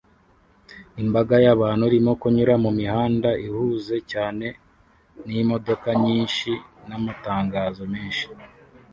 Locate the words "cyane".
4.11-4.47